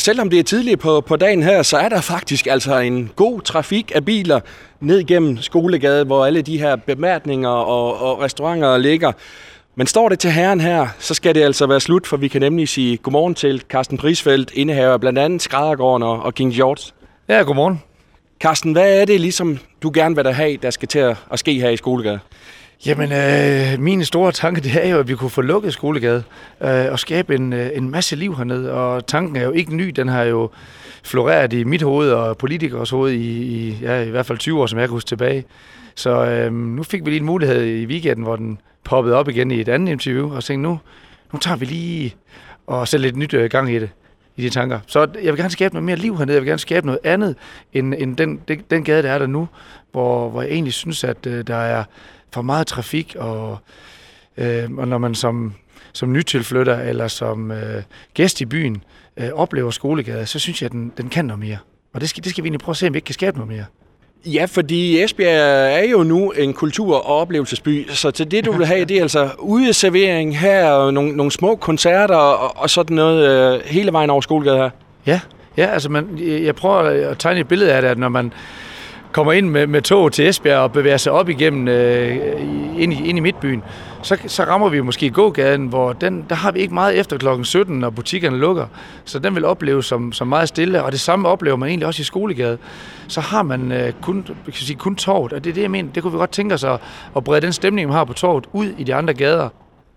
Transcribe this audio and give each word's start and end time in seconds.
Selvom 0.00 0.30
det 0.30 0.38
er 0.38 0.42
tidligt 0.42 0.80
på, 0.80 1.00
på 1.00 1.16
dagen 1.16 1.42
her, 1.42 1.62
så 1.62 1.76
er 1.76 1.88
der 1.88 2.00
faktisk 2.00 2.46
altså 2.46 2.78
en 2.78 3.10
god 3.16 3.40
trafik 3.40 3.92
af 3.94 4.04
biler 4.04 4.40
ned 4.80 5.04
gennem 5.04 5.36
Skolegade, 5.36 6.04
hvor 6.04 6.26
alle 6.26 6.42
de 6.42 6.58
her 6.58 6.76
bemærkninger 6.76 7.48
og, 7.48 8.00
og 8.00 8.20
restauranter 8.20 8.78
ligger. 8.78 9.12
Men 9.74 9.86
står 9.86 10.08
det 10.08 10.18
til 10.18 10.30
herren 10.30 10.60
her, 10.60 10.86
så 10.98 11.14
skal 11.14 11.34
det 11.34 11.42
altså 11.42 11.66
være 11.66 11.80
slut, 11.80 12.06
for 12.06 12.16
vi 12.16 12.28
kan 12.28 12.40
nemlig 12.40 12.68
sige 12.68 12.96
godmorgen 12.96 13.34
til 13.34 13.62
Carsten 13.68 13.98
Prisfeldt, 13.98 14.50
indehaver 14.54 14.96
blandt 14.96 15.18
andet 15.18 15.42
Skræddergården 15.42 16.02
og, 16.02 16.22
og 16.22 16.34
King 16.34 16.54
George. 16.54 16.92
Ja, 17.28 17.42
godmorgen. 17.42 17.82
Carsten, 18.40 18.72
hvad 18.72 19.00
er 19.00 19.04
det 19.04 19.20
ligesom, 19.20 19.58
du 19.82 19.90
gerne 19.94 20.16
vil 20.16 20.32
have, 20.32 20.56
der 20.56 20.70
skal 20.70 20.88
til 20.88 20.98
at, 20.98 21.16
at 21.32 21.38
ske 21.38 21.60
her 21.60 21.70
i 21.70 21.76
Skolegade? 21.76 22.18
Jamen, 22.86 23.12
øh, 23.12 23.80
min 23.80 24.04
store 24.04 24.32
tanke, 24.32 24.60
det 24.60 24.86
er 24.86 24.88
jo, 24.90 24.98
at 24.98 25.08
vi 25.08 25.14
kunne 25.14 25.30
få 25.30 25.42
lukket 25.42 25.72
Skolegade 25.72 26.22
øh, 26.60 26.86
og 26.92 26.98
skabe 26.98 27.34
en, 27.34 27.52
øh, 27.52 27.70
en 27.74 27.90
masse 27.90 28.16
liv 28.16 28.36
hernede. 28.36 28.72
Og 28.72 29.06
tanken 29.06 29.36
er 29.36 29.44
jo 29.44 29.50
ikke 29.50 29.76
ny, 29.76 29.88
den 29.88 30.08
har 30.08 30.22
jo 30.22 30.50
floreret 31.04 31.52
i 31.52 31.64
mit 31.64 31.82
hoved 31.82 32.10
og 32.12 32.38
politikers 32.38 32.90
hoved 32.90 33.12
i, 33.12 33.42
i, 33.42 33.78
ja, 33.82 34.02
i 34.02 34.10
hvert 34.10 34.26
fald 34.26 34.38
20 34.38 34.60
år, 34.60 34.66
som 34.66 34.78
jeg 34.78 34.88
kan 34.88 34.92
huske 34.92 35.08
tilbage. 35.08 35.44
Så 35.94 36.24
øh, 36.24 36.52
nu 36.52 36.82
fik 36.82 37.04
vi 37.04 37.10
lige 37.10 37.20
en 37.20 37.26
mulighed 37.26 37.64
i 37.64 37.86
weekenden, 37.86 38.24
hvor 38.24 38.36
den 38.36 38.58
poppede 38.84 39.16
op 39.16 39.28
igen 39.28 39.50
i 39.50 39.60
et 39.60 39.68
andet 39.68 39.92
interview, 39.92 40.34
og 40.34 40.44
tænkte, 40.44 40.62
nu, 40.62 40.78
nu 41.32 41.38
tager 41.38 41.56
vi 41.56 41.64
lige 41.64 42.14
og 42.66 42.88
sætter 42.88 43.06
lidt 43.06 43.16
nyt 43.16 43.34
øh, 43.34 43.50
gang 43.50 43.72
i 43.72 43.78
det 43.78 43.90
i 44.36 44.42
de 44.42 44.50
tanker. 44.50 44.80
Så 44.86 45.00
jeg 45.22 45.32
vil 45.32 45.36
gerne 45.36 45.50
skabe 45.50 45.74
noget 45.74 45.84
mere 45.84 45.96
liv 45.96 46.18
hernede. 46.18 46.34
Jeg 46.34 46.42
vil 46.42 46.48
gerne 46.48 46.58
skabe 46.58 46.86
noget 46.86 47.00
andet 47.04 47.36
end, 47.72 47.94
end 47.98 48.16
den, 48.16 48.40
den, 48.48 48.62
den 48.70 48.84
gade, 48.84 49.02
der 49.02 49.10
er 49.10 49.18
der 49.18 49.26
nu, 49.26 49.48
hvor, 49.92 50.28
hvor 50.30 50.42
jeg 50.42 50.50
egentlig 50.50 50.72
synes, 50.72 51.04
at 51.04 51.26
øh, 51.26 51.46
der 51.46 51.56
er 51.56 51.84
for 52.32 52.42
meget 52.42 52.66
trafik, 52.66 53.16
og, 53.18 53.58
øh, 54.36 54.70
og 54.78 54.88
når 54.88 54.98
man 54.98 55.14
som, 55.14 55.54
som 55.92 56.12
nytilflytter 56.12 56.78
eller 56.78 57.08
som 57.08 57.50
øh, 57.50 57.82
gæst 58.14 58.40
i 58.40 58.44
byen 58.44 58.82
øh, 59.16 59.28
oplever 59.34 59.70
skolegade, 59.70 60.26
så 60.26 60.38
synes 60.38 60.62
jeg, 60.62 60.66
at 60.66 60.72
den, 60.72 60.92
den 60.96 61.08
kan 61.08 61.24
noget 61.24 61.40
mere. 61.40 61.58
Og 61.94 62.00
det 62.00 62.08
skal, 62.08 62.24
det 62.24 62.30
skal 62.30 62.44
vi 62.44 62.46
egentlig 62.46 62.60
prøve 62.60 62.72
at 62.72 62.76
se, 62.76 62.86
om 62.86 62.92
vi 62.92 62.96
ikke 62.96 63.06
kan 63.06 63.14
skabe 63.14 63.36
noget 63.38 63.52
mere. 63.52 63.64
Ja, 64.26 64.44
fordi 64.44 65.02
Esbjerg 65.02 65.72
er 65.72 65.90
jo 65.90 66.02
nu 66.02 66.30
en 66.30 66.52
kultur- 66.52 66.96
og 66.96 67.20
oplevelsesby, 67.20 67.88
så 67.88 68.10
til 68.10 68.30
det, 68.30 68.44
du 68.44 68.52
vil 68.52 68.66
have, 68.66 68.84
det 68.84 68.96
er 68.96 69.02
altså 69.02 69.30
udeservering 69.38 70.38
her, 70.38 70.70
og 70.70 70.94
nogle, 70.94 71.16
nogle 71.16 71.32
små 71.32 71.56
koncerter 71.56 72.16
og, 72.16 72.56
og 72.56 72.70
sådan 72.70 72.96
noget 72.96 73.54
øh, 73.54 73.60
hele 73.64 73.92
vejen 73.92 74.10
over 74.10 74.20
Skolegade 74.20 74.58
her. 74.58 74.70
Ja, 75.06 75.20
ja 75.56 75.66
altså 75.66 75.88
man, 75.88 76.18
jeg 76.18 76.54
prøver 76.54 77.10
at 77.10 77.18
tegne 77.18 77.40
et 77.40 77.48
billede 77.48 77.72
af 77.72 77.82
det, 77.82 77.88
at 77.88 77.98
når 77.98 78.08
man 78.08 78.32
kommer 79.12 79.32
ind 79.32 79.48
med, 79.50 79.66
med 79.66 79.82
tog 79.82 80.12
til 80.12 80.28
Esbjerg 80.28 80.58
og 80.58 80.72
bevæger 80.72 80.96
sig 80.96 81.12
op 81.12 81.28
igennem 81.28 81.68
øh, 81.68 82.16
ind, 82.78 82.92
i, 82.92 83.08
ind 83.08 83.18
i 83.18 83.20
midtbyen, 83.20 83.62
så, 84.02 84.16
så 84.26 84.44
rammer 84.44 84.68
vi 84.68 84.80
måske 84.80 85.10
gågaden, 85.10 85.66
hvor 85.66 85.92
den, 85.92 86.24
der 86.28 86.34
har 86.34 86.52
vi 86.52 86.60
ikke 86.60 86.74
meget 86.74 86.98
efter 86.98 87.18
klokken 87.18 87.44
17, 87.44 87.78
når 87.78 87.90
butikkerne 87.90 88.38
lukker. 88.38 88.66
Så 89.04 89.18
den 89.18 89.34
vil 89.34 89.44
opleves 89.44 89.86
som, 89.86 90.12
som 90.12 90.28
meget 90.28 90.48
stille, 90.48 90.82
og 90.82 90.92
det 90.92 91.00
samme 91.00 91.28
oplever 91.28 91.56
man 91.56 91.68
egentlig 91.68 91.86
også 91.86 92.00
i 92.00 92.04
Skolegade. 92.04 92.58
Så 93.08 93.20
har 93.20 93.42
man 93.42 93.72
øh, 93.72 93.92
kun, 94.02 94.22
kan 94.44 94.54
sige, 94.54 94.76
kun 94.76 94.96
torvet, 94.96 95.32
og 95.32 95.44
det 95.44 95.50
er 95.50 95.54
det, 95.54 95.62
jeg 95.62 95.70
mener. 95.70 95.92
Det 95.92 96.02
kunne 96.02 96.12
vi 96.12 96.18
godt 96.18 96.32
tænke 96.32 96.54
os 96.54 96.64
at, 96.64 96.80
at 97.16 97.24
brede 97.24 97.40
den 97.40 97.52
stemning, 97.52 97.88
man 97.88 97.96
har 97.96 98.04
på 98.04 98.12
torvet, 98.12 98.46
ud 98.52 98.66
i 98.78 98.84
de 98.84 98.94
andre 98.94 99.14
gader. 99.14 99.48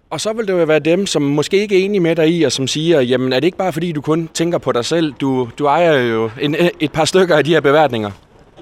Og 0.09 0.22
så 0.22 0.33
vil 0.33 0.48
det 0.48 0.53
jo 0.53 0.64
være 0.66 0.80
dem, 0.80 1.05
som 1.05 1.22
måske 1.22 1.61
ikke 1.61 1.81
er 1.81 1.86
enige 1.86 2.00
med 2.02 2.16
dig 2.16 2.30
i, 2.30 2.44
og 2.44 2.52
som 2.52 2.67
siger, 2.67 3.02
jamen 3.02 3.33
er 3.33 3.39
det 3.39 3.45
ikke 3.45 3.58
bare 3.58 3.73
fordi, 3.73 3.92
du 3.92 4.02
kun 4.02 4.30
tænker 4.33 4.58
på 4.58 4.72
dig 4.72 4.86
selv? 4.86 5.14
Du, 5.14 5.50
du 5.59 5.66
ejer 5.66 5.94
jo 5.94 6.30
en, 6.42 6.55
et 6.80 6.92
par 6.92 7.05
stykker 7.05 7.38
af 7.38 7.44
de 7.44 7.52
her 7.52 7.61
beværtninger. 7.61 8.11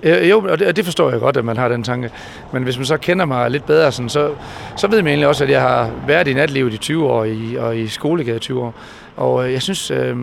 Øh, 0.03 0.29
jo, 0.29 0.39
og 0.49 0.59
det, 0.59 0.67
og 0.67 0.75
det 0.75 0.85
forstår 0.85 1.11
jeg 1.11 1.19
godt, 1.19 1.37
at 1.37 1.45
man 1.45 1.57
har 1.57 1.69
den 1.69 1.83
tanke. 1.83 2.11
Men 2.53 2.63
hvis 2.63 2.77
man 2.77 2.85
så 2.85 2.97
kender 2.97 3.25
mig 3.25 3.51
lidt 3.51 3.65
bedre, 3.65 3.91
sådan, 3.91 4.09
så, 4.09 4.31
så 4.77 4.87
ved 4.87 5.01
man 5.01 5.07
egentlig 5.07 5.27
også, 5.27 5.43
at 5.43 5.49
jeg 5.49 5.61
har 5.61 5.91
været 6.07 6.27
i 6.27 6.33
natlivet 6.33 6.73
i 6.73 6.77
20 6.77 7.07
år 7.07 7.23
i, 7.23 7.55
og 7.55 7.77
i 7.77 7.87
skolegade 7.87 8.37
i 8.37 8.39
20 8.39 8.61
år. 8.61 8.73
Og 9.15 9.45
øh, 9.45 9.53
jeg 9.53 9.61
synes, 9.61 9.91
øh, 9.91 10.07
jeg 10.07 10.15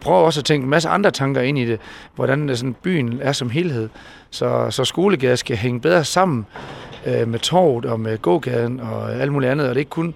prøver 0.00 0.18
også 0.18 0.40
at 0.40 0.44
tænke 0.44 0.64
en 0.64 0.70
masse 0.70 0.88
andre 0.88 1.10
tanker 1.10 1.40
ind 1.40 1.58
i 1.58 1.64
det, 1.64 1.80
hvordan 2.14 2.50
øh, 2.50 2.56
sådan, 2.56 2.76
byen 2.82 3.18
er 3.22 3.32
som 3.32 3.50
helhed. 3.50 3.88
Så, 4.30 4.66
så 4.70 4.84
skolegade 4.84 5.36
skal 5.36 5.56
hænge 5.56 5.80
bedre 5.80 6.04
sammen 6.04 6.46
øh, 7.06 7.28
med 7.28 7.38
torvet 7.38 7.84
og 7.84 8.00
med 8.00 8.18
gågaden 8.18 8.80
og 8.80 9.14
alt 9.14 9.32
muligt 9.32 9.52
andet. 9.52 9.68
Og 9.68 9.74
det 9.74 9.76
er 9.76 9.80
ikke 9.80 9.90
kun 9.90 10.14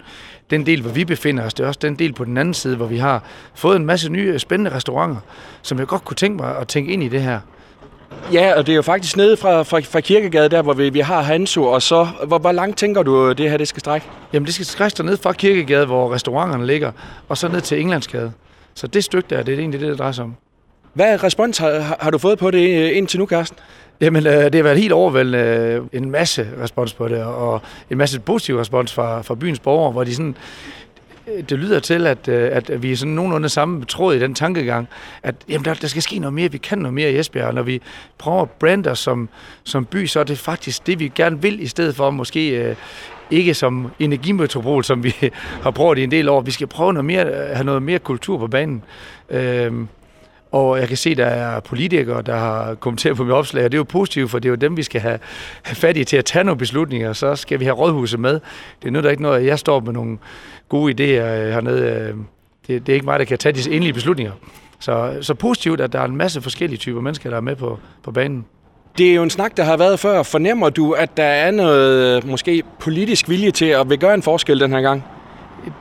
den 0.49 0.65
del, 0.65 0.81
hvor 0.81 0.91
vi 0.91 1.05
befinder 1.05 1.45
os, 1.45 1.53
det 1.53 1.63
er 1.63 1.67
også 1.67 1.79
den 1.81 1.95
del 1.95 2.13
på 2.13 2.25
den 2.25 2.37
anden 2.37 2.53
side, 2.53 2.75
hvor 2.75 2.85
vi 2.85 2.97
har 2.97 3.23
fået 3.55 3.75
en 3.75 3.85
masse 3.85 4.09
nye 4.09 4.39
spændende 4.39 4.75
restauranter, 4.75 5.17
som 5.61 5.79
jeg 5.79 5.87
godt 5.87 6.05
kunne 6.05 6.15
tænke 6.15 6.43
mig 6.43 6.57
at 6.57 6.67
tænke 6.67 6.93
ind 6.93 7.03
i 7.03 7.07
det 7.07 7.21
her. 7.21 7.39
Ja, 8.33 8.53
og 8.57 8.67
det 8.67 8.71
er 8.71 8.75
jo 8.75 8.81
faktisk 8.81 9.17
nede 9.17 9.37
fra, 9.37 9.63
fra, 9.63 9.79
fra 9.79 9.99
Kirkegade, 9.99 10.49
der 10.49 10.61
hvor 10.61 10.73
vi, 10.73 10.89
vi 10.89 10.99
har 10.99 11.21
Hanso, 11.21 11.63
og 11.63 11.81
så, 11.81 12.07
hvor, 12.27 12.37
hvor 12.37 12.51
langt 12.51 12.77
tænker 12.77 13.03
du, 13.03 13.31
det 13.31 13.49
her 13.49 13.57
det 13.57 13.67
skal 13.67 13.79
strække? 13.79 14.07
Jamen, 14.33 14.45
det 14.45 14.53
skal 14.53 14.65
strække 14.65 15.03
ned 15.03 15.17
fra 15.17 15.33
Kirkegade, 15.33 15.85
hvor 15.85 16.13
restauranterne 16.13 16.65
ligger, 16.65 16.91
og 17.29 17.37
så 17.37 17.47
ned 17.47 17.61
til 17.61 17.79
Englandsgade. 17.79 18.31
Så 18.73 18.87
det 18.87 19.03
stykke 19.03 19.27
der, 19.29 19.43
det 19.43 19.53
er 19.53 19.59
egentlig 19.59 19.79
det, 19.79 19.89
det 19.89 19.99
drejer 19.99 20.11
sig 20.11 20.23
om. 20.23 20.35
Hvad 20.93 21.23
respons 21.23 21.57
har, 21.57 21.97
har 21.99 22.09
du 22.09 22.17
fået 22.17 22.39
på 22.39 22.51
det 22.51 22.83
øh, 22.83 22.97
indtil 22.97 23.19
nu, 23.19 23.25
Karsten? 23.25 23.57
Jamen, 24.01 24.27
øh, 24.27 24.33
det 24.33 24.55
har 24.55 24.63
været 24.63 24.77
helt 24.77 24.93
overvældende 24.93 25.39
øh, 25.39 25.81
en 25.93 26.11
masse 26.11 26.47
respons 26.61 26.93
på 26.93 27.07
det, 27.07 27.23
og 27.23 27.61
en 27.89 27.97
masse 27.97 28.19
positiv 28.19 28.57
respons 28.57 28.93
fra, 28.93 29.21
fra 29.21 29.35
byens 29.35 29.59
borgere, 29.59 29.91
hvor 29.91 30.03
de 30.03 30.15
sådan, 30.15 30.35
Øh, 31.27 31.43
det 31.49 31.59
lyder 31.59 31.79
til, 31.79 32.07
at, 32.07 32.27
øh, 32.27 32.49
at 32.51 32.83
vi 32.83 32.91
er 32.91 32.95
sådan 32.95 33.13
nogenlunde 33.13 33.49
samme 33.49 33.85
tråd 33.85 34.15
i 34.15 34.19
den 34.19 34.35
tankegang, 34.35 34.87
at 35.23 35.35
jamen, 35.49 35.65
der, 35.65 35.73
der 35.73 35.87
skal 35.87 36.01
ske 36.01 36.19
noget 36.19 36.33
mere, 36.33 36.51
vi 36.51 36.57
kan 36.57 36.77
noget 36.77 36.93
mere 36.93 37.11
i 37.11 37.19
Esbjerg, 37.19 37.47
og 37.47 37.53
når 37.53 37.61
vi 37.61 37.81
prøver 38.17 38.41
at 38.41 38.51
brande 38.51 38.91
os 38.91 38.99
som, 38.99 39.29
som 39.63 39.85
by, 39.85 40.05
så 40.05 40.19
er 40.19 40.23
det 40.23 40.37
faktisk 40.37 40.87
det, 40.87 40.99
vi 40.99 41.11
gerne 41.15 41.41
vil, 41.41 41.61
i 41.61 41.67
stedet 41.67 41.95
for 41.95 42.09
måske 42.09 42.49
øh, 42.49 42.75
ikke 43.31 43.53
som 43.53 43.91
energimetropol, 43.99 44.83
som 44.83 45.03
vi 45.03 45.15
har 45.63 45.71
prøvet 45.71 45.97
i 45.97 46.03
en 46.03 46.11
del 46.11 46.29
år. 46.29 46.41
Vi 46.41 46.51
skal 46.51 46.67
prøve 46.67 46.93
noget 46.93 47.05
mere, 47.05 47.25
øh, 47.25 47.55
have 47.55 47.63
noget 47.63 47.83
mere 47.83 47.99
kultur 47.99 48.37
på 48.37 48.47
banen. 48.47 48.83
Øh, 49.29 49.73
og 50.51 50.79
jeg 50.79 50.87
kan 50.87 50.97
se, 50.97 51.15
der 51.15 51.25
er 51.25 51.59
politikere, 51.59 52.21
der 52.21 52.35
har 52.35 52.75
kommenteret 52.75 53.17
på 53.17 53.23
mit 53.23 53.33
opslag, 53.33 53.65
og 53.65 53.71
det 53.71 53.77
er 53.77 53.79
jo 53.79 53.83
positivt, 53.83 54.31
for 54.31 54.39
det 54.39 54.45
er 54.45 54.49
jo 54.49 54.55
dem, 54.55 54.77
vi 54.77 54.83
skal 54.83 55.01
have, 55.01 55.19
have 55.63 55.75
fat 55.75 55.97
i 55.97 56.03
til 56.03 56.17
at 56.17 56.25
tage 56.25 56.43
nogle 56.43 56.57
beslutninger. 56.57 57.13
Så 57.13 57.35
skal 57.35 57.59
vi 57.59 57.65
have 57.65 57.75
rådhuset 57.75 58.19
med. 58.19 58.33
Det 58.81 58.87
er 58.87 58.91
noget, 58.91 59.03
der 59.03 59.09
ikke 59.09 59.23
noget, 59.23 59.39
at 59.39 59.45
jeg 59.45 59.59
står 59.59 59.79
med 59.79 59.93
nogle 59.93 60.17
gode 60.69 60.93
idéer 60.93 61.25
øh, 61.25 61.49
hernede. 61.53 61.81
Øh, 61.81 62.15
det, 62.67 62.87
det 62.87 62.89
er 62.89 62.93
ikke 62.93 63.05
mig, 63.05 63.19
der 63.19 63.25
kan 63.25 63.37
tage 63.37 63.53
de 63.53 63.71
endelige 63.71 63.93
beslutninger. 63.93 64.33
Så, 64.79 65.17
så 65.21 65.33
positivt, 65.33 65.81
at 65.81 65.93
der 65.93 65.99
er 65.99 66.05
en 66.05 66.15
masse 66.15 66.41
forskellige 66.41 66.77
typer 66.77 67.01
mennesker, 67.01 67.29
der 67.29 67.37
er 67.37 67.41
med 67.41 67.55
på, 67.55 67.79
på 68.03 68.11
banen. 68.11 68.45
Det 68.97 69.11
er 69.11 69.15
jo 69.15 69.23
en 69.23 69.29
snak, 69.29 69.57
der 69.57 69.63
har 69.63 69.77
været 69.77 69.99
før. 69.99 70.23
Fornemmer 70.23 70.69
du, 70.69 70.91
at 70.91 71.17
der 71.17 71.23
er 71.23 71.51
noget 71.51 72.17
øh, 72.17 72.29
måske 72.29 72.63
politisk 72.79 73.29
vilje 73.29 73.51
til 73.51 73.65
at 73.65 73.89
vil 73.89 73.99
gøre 73.99 74.13
en 74.13 74.21
forskel 74.21 74.59
den 74.59 74.71
her 74.71 74.81
gang? 74.81 75.03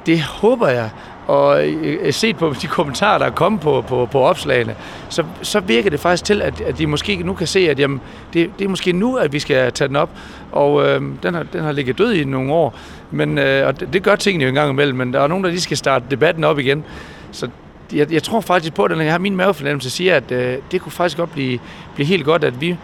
Det 0.06 0.20
håber 0.22 0.68
jeg. 0.68 0.90
Og 1.30 1.68
øh, 1.68 1.98
øh, 2.02 2.12
set 2.12 2.36
på 2.36 2.54
de 2.62 2.66
kommentarer, 2.66 3.18
der 3.18 3.26
er 3.26 3.30
kommet 3.30 3.60
på, 3.60 3.84
på, 3.88 4.08
på 4.12 4.20
opslagene, 4.20 4.74
så, 5.08 5.24
så 5.42 5.60
virker 5.60 5.90
det 5.90 6.00
faktisk 6.00 6.24
til, 6.24 6.42
at, 6.42 6.60
at 6.60 6.78
de 6.78 6.86
måske 6.86 7.16
nu 7.16 7.34
kan 7.34 7.46
se, 7.46 7.70
at 7.70 7.78
jamen, 7.78 8.00
det, 8.32 8.50
det 8.58 8.64
er 8.64 8.68
måske 8.68 8.92
nu, 8.92 9.16
at 9.16 9.32
vi 9.32 9.38
skal 9.38 9.72
tage 9.72 9.88
den 9.88 9.96
op. 9.96 10.10
Og 10.52 10.86
øh, 10.86 11.02
den, 11.22 11.34
har, 11.34 11.42
den 11.42 11.60
har 11.60 11.72
ligget 11.72 11.98
død 11.98 12.12
i 12.12 12.24
nogle 12.24 12.52
år, 12.52 12.78
men, 13.10 13.38
øh, 13.38 13.66
og 13.66 13.80
det, 13.80 13.92
det 13.92 14.02
gør 14.02 14.16
tingene 14.16 14.44
jo 14.44 14.48
en 14.48 14.54
gang 14.54 14.70
imellem, 14.70 14.98
men 14.98 15.12
der 15.12 15.20
er 15.20 15.26
nogen, 15.26 15.44
der 15.44 15.50
lige 15.50 15.60
skal 15.60 15.76
starte 15.76 16.04
debatten 16.10 16.44
op 16.44 16.58
igen. 16.58 16.84
Så 17.32 17.48
jeg, 17.92 18.12
jeg 18.12 18.22
tror 18.22 18.40
faktisk 18.40 18.74
på, 18.74 18.84
at 18.84 18.98
jeg 18.98 19.12
har 19.12 19.18
min 19.18 19.36
mavefornemmelse 19.36 19.90
siger, 19.90 20.16
at 20.16 20.32
øh, 20.32 20.56
det 20.72 20.80
kunne 20.80 20.92
faktisk 20.92 21.16
godt 21.16 21.32
blive, 21.32 21.58
blive 21.94 22.06
helt 22.06 22.24
godt, 22.24 22.44
at 22.44 22.60
vi 22.60 22.76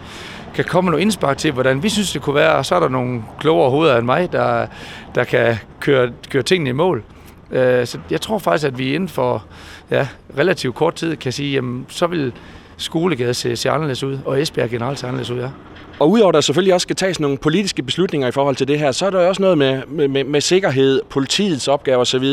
kan 0.55 0.65
komme 0.65 0.89
noget 0.91 1.01
indspark 1.01 1.37
til, 1.37 1.51
hvordan 1.51 1.83
vi 1.83 1.89
synes, 1.89 2.11
det 2.11 2.21
kunne 2.21 2.35
være, 2.35 2.55
og 2.55 2.65
så 2.65 2.75
er 2.75 2.79
der 2.79 2.89
nogle 2.89 3.23
klogere 3.39 3.69
hoveder 3.69 3.97
end 3.97 4.05
mig, 4.05 4.31
der, 4.31 4.67
der 5.15 5.23
kan 5.23 5.55
køre, 5.79 6.11
køre 6.29 6.43
tingene 6.43 6.69
i 6.69 6.73
mål. 6.73 7.03
Øh, 7.51 7.87
så 7.87 7.99
jeg 8.09 8.21
tror 8.21 8.37
faktisk, 8.37 8.67
at 8.67 8.77
vi 8.77 8.93
inden 8.93 9.09
for 9.09 9.45
ja, 9.91 10.07
relativt 10.37 10.75
kort 10.75 10.95
tid 10.95 11.15
kan 11.15 11.31
sige, 11.31 11.53
jamen, 11.53 11.85
så 11.89 12.07
vil 12.07 12.33
Skolegade 12.77 13.33
se, 13.33 13.55
se 13.55 13.69
anderledes 13.69 14.03
ud, 14.03 14.17
og 14.25 14.41
Esbjerg 14.41 14.69
generelt 14.69 14.99
se 14.99 15.07
anderledes 15.07 15.29
ud, 15.29 15.39
ja. 15.39 15.49
Og 15.99 16.11
udover 16.11 16.29
at 16.29 16.33
der 16.33 16.41
selvfølgelig 16.41 16.73
også 16.73 16.85
skal 16.85 16.95
tages 16.95 17.19
nogle 17.19 17.37
politiske 17.37 17.83
beslutninger 17.83 18.27
i 18.27 18.31
forhold 18.31 18.55
til 18.55 18.67
det 18.67 18.79
her, 18.79 18.91
så 18.91 19.05
er 19.05 19.09
der 19.09 19.27
også 19.27 19.41
noget 19.41 19.57
med, 19.57 19.81
med, 20.07 20.23
med 20.23 20.41
sikkerhed, 20.41 21.01
politiets 21.09 21.67
opgaver 21.67 21.99
osv. 21.99 22.23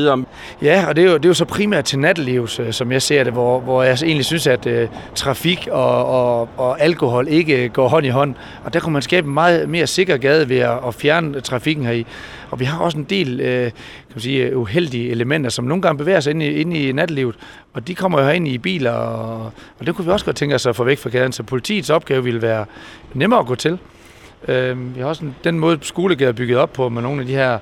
Ja, 0.62 0.84
og 0.88 0.96
det 0.96 1.04
er, 1.04 1.10
jo, 1.10 1.16
det 1.16 1.24
er 1.24 1.28
jo 1.28 1.34
så 1.34 1.44
primært 1.44 1.84
til 1.84 1.98
natteliv, 1.98 2.48
som 2.48 2.92
jeg 2.92 3.02
ser 3.02 3.24
det, 3.24 3.32
hvor, 3.32 3.60
hvor 3.60 3.82
jeg 3.82 3.98
egentlig 4.02 4.24
synes, 4.24 4.46
at 4.46 4.66
uh, 4.66 4.72
trafik 5.14 5.68
og, 5.70 6.06
og, 6.06 6.48
og 6.56 6.80
alkohol 6.80 7.28
ikke 7.28 7.68
går 7.68 7.88
hånd 7.88 8.06
i 8.06 8.08
hånd. 8.08 8.34
Og 8.64 8.74
der 8.74 8.80
kunne 8.80 8.92
man 8.92 9.02
skabe 9.02 9.26
en 9.26 9.34
meget 9.34 9.68
mere 9.68 9.86
sikker 9.86 10.16
gade 10.16 10.48
ved 10.48 10.58
at, 10.58 10.78
at 10.86 10.94
fjerne 10.94 11.40
trafikken 11.40 11.86
heri. 11.86 12.06
Og 12.50 12.60
vi 12.60 12.64
har 12.64 12.78
også 12.78 12.98
en 12.98 13.04
del 13.04 13.40
uh, 13.40 13.46
kan 13.46 13.72
man 14.14 14.20
sige, 14.20 14.56
uheldige 14.56 15.10
elementer, 15.10 15.50
som 15.50 15.64
nogle 15.64 15.82
gange 15.82 15.98
bevæger 15.98 16.20
sig 16.20 16.30
ind 16.30 16.42
i, 16.42 16.46
ind 16.46 16.76
i 16.76 16.92
nattelivet. 16.92 17.34
Og 17.72 17.88
de 17.88 17.94
kommer 17.94 18.22
jo 18.22 18.28
ind 18.28 18.48
i 18.48 18.58
biler, 18.58 18.90
og, 18.90 19.52
og 19.78 19.86
det 19.86 19.94
kunne 19.94 20.04
vi 20.04 20.10
også 20.10 20.24
godt 20.24 20.33
tænke 20.34 20.54
os 20.54 20.66
at 20.66 20.76
få 20.76 20.84
væk 20.84 20.98
fra 20.98 21.10
gaden. 21.10 21.32
Så 21.32 21.42
politiets 21.42 21.90
opgave 21.90 22.24
ville 22.24 22.42
være 22.42 22.64
nemmere 23.14 23.40
at 23.40 23.46
gå 23.46 23.54
til. 23.54 23.78
Øh, 24.48 24.96
vi 24.96 25.00
har 25.00 25.08
også 25.08 25.24
den 25.44 25.58
måde, 25.58 25.78
skolegade 25.82 26.28
er 26.28 26.32
bygget 26.32 26.58
op 26.58 26.72
på, 26.72 26.88
med 26.88 27.02
nogle 27.02 27.20
af 27.20 27.26
de 27.26 27.32
her 27.32 27.58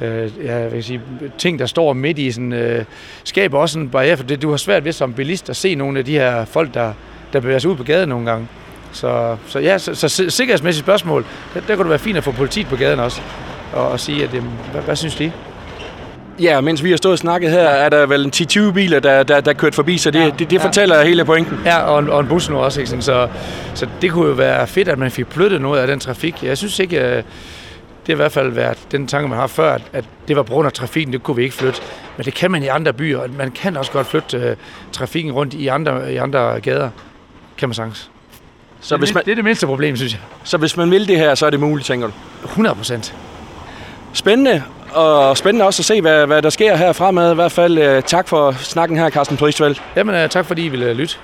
øh, 0.00 0.30
ja, 0.44 0.56
jeg 0.56 0.70
kan 0.70 0.82
sige, 0.82 1.00
ting, 1.38 1.58
der 1.58 1.66
står 1.66 1.92
midt 1.92 2.18
i, 2.18 2.32
sådan, 2.32 2.52
øh, 2.52 2.84
skaber 3.24 3.58
også 3.58 3.78
en 3.78 3.88
barriere, 3.88 4.16
for 4.16 4.24
det, 4.24 4.42
du 4.42 4.50
har 4.50 4.56
svært 4.56 4.84
ved 4.84 4.92
som 4.92 5.14
bilist 5.14 5.50
at 5.50 5.56
se 5.56 5.74
nogle 5.74 5.98
af 5.98 6.04
de 6.04 6.12
her 6.12 6.44
folk, 6.44 6.74
der, 6.74 6.92
der 7.32 7.40
bevæger 7.40 7.58
sig 7.58 7.70
ud 7.70 7.76
på 7.76 7.84
gaden 7.84 8.08
nogle 8.08 8.30
gange. 8.30 8.48
Så, 8.92 9.36
så 9.46 9.58
ja, 9.58 9.78
så, 9.78 9.94
så 9.94 10.08
sikkerhedsmæssigt 10.08 10.84
spørgsmål, 10.84 11.26
der, 11.54 11.60
der 11.60 11.76
kunne 11.76 11.84
det 11.84 11.90
være 11.90 11.98
fint 11.98 12.16
at 12.16 12.24
få 12.24 12.32
politiet 12.32 12.66
på 12.66 12.76
gaden 12.76 13.00
også, 13.00 13.20
og, 13.72 13.88
og 13.88 14.00
sige, 14.00 14.24
at 14.24 14.34
jamen, 14.34 14.52
hvad, 14.72 14.82
hvad 14.82 14.96
synes 14.96 15.14
de? 15.14 15.32
Ja, 16.40 16.60
mens 16.60 16.84
vi 16.84 16.90
har 16.90 16.96
stået 16.96 17.12
og 17.12 17.18
snakket 17.18 17.50
her, 17.50 17.68
er 17.68 17.88
der 17.88 18.06
vel 18.06 18.24
en 18.24 18.32
10-20 18.36 18.72
biler, 18.72 19.00
der, 19.00 19.22
der, 19.22 19.40
der 19.40 19.52
kørt 19.52 19.74
forbi, 19.74 19.98
så 19.98 20.10
det, 20.10 20.20
ja, 20.20 20.30
det, 20.38 20.50
det 20.50 20.60
fortæller 20.60 20.96
ja. 20.96 21.04
hele 21.04 21.24
pointen. 21.24 21.58
Ja, 21.64 21.78
og 21.78 21.98
en, 21.98 22.08
og 22.08 22.20
en 22.20 22.26
bus 22.28 22.50
nu 22.50 22.58
også, 22.58 22.80
ikke? 22.80 23.02
Så, 23.02 23.28
så 23.74 23.88
det 24.02 24.10
kunne 24.12 24.28
jo 24.28 24.32
være 24.32 24.66
fedt, 24.66 24.88
at 24.88 24.98
man 24.98 25.10
fik 25.10 25.26
flyttet 25.30 25.60
noget 25.60 25.80
af 25.80 25.86
den 25.86 26.00
trafik. 26.00 26.42
Jeg 26.42 26.58
synes 26.58 26.78
ikke, 26.78 27.00
øh, 27.00 27.16
det 27.16 27.24
har 28.06 28.12
i 28.12 28.16
hvert 28.16 28.32
fald 28.32 28.52
været 28.52 28.78
den 28.90 29.06
tanke, 29.06 29.28
man 29.28 29.38
har 29.38 29.46
før, 29.46 29.72
at, 29.74 29.82
at 29.92 30.04
det 30.28 30.36
var 30.36 30.42
på 30.42 30.52
grund 30.52 30.66
af 30.66 30.72
trafikken, 30.72 31.12
det 31.12 31.22
kunne 31.22 31.36
vi 31.36 31.42
ikke 31.42 31.54
flytte. 31.54 31.80
Men 32.16 32.24
det 32.24 32.34
kan 32.34 32.50
man 32.50 32.62
i 32.62 32.66
andre 32.66 32.92
byer, 32.92 33.18
og 33.18 33.30
man 33.30 33.50
kan 33.50 33.76
også 33.76 33.92
godt 33.92 34.06
flytte 34.06 34.50
uh, 34.50 34.56
trafikken 34.92 35.32
rundt 35.32 35.54
i 35.54 35.66
andre, 35.66 36.12
i 36.12 36.16
andre 36.16 36.60
gader, 36.60 36.90
kan 37.56 37.68
man 37.68 37.74
sagtens. 37.74 38.10
Så 38.80 38.94
det, 38.94 39.00
hvis 39.00 39.14
man, 39.14 39.24
det 39.24 39.30
er 39.30 39.34
det 39.34 39.44
mindste 39.44 39.66
problem, 39.66 39.96
synes 39.96 40.12
jeg. 40.12 40.20
Så 40.44 40.56
hvis 40.56 40.76
man 40.76 40.90
vil 40.90 41.08
det 41.08 41.16
her, 41.16 41.34
så 41.34 41.46
er 41.46 41.50
det 41.50 41.60
muligt, 41.60 41.86
tænker 41.86 42.06
du? 42.06 42.12
100 42.44 42.74
procent. 42.76 43.14
Spændende, 44.12 44.62
og 44.94 45.36
spændende 45.36 45.66
også 45.66 45.80
at 45.80 45.84
se, 45.84 46.00
hvad, 46.00 46.26
hvad 46.26 46.42
der 46.42 46.50
sker 46.50 46.76
her 46.76 46.92
fremad. 46.92 47.32
I 47.32 47.34
hvert 47.34 47.52
fald 47.52 47.78
øh, 47.78 48.02
tak 48.02 48.28
for 48.28 48.52
snakken 48.52 48.96
her, 48.98 49.10
Carsten 49.10 49.36
Pristvæld. 49.36 49.76
Jamen, 49.96 50.14
øh, 50.14 50.28
tak 50.28 50.46
fordi 50.46 50.64
I 50.64 50.68
ville 50.68 50.94
lytte. 50.94 51.16